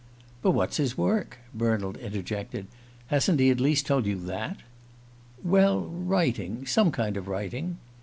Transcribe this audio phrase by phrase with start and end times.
[0.41, 2.65] "But what's his work?" Bernald interjected.
[3.09, 4.57] "Hasn't he at least told you that?"
[5.43, 6.65] "Well, writing.
[6.65, 7.77] Some kind of writing."